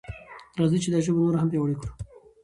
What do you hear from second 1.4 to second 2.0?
هم پیاوړې کړو.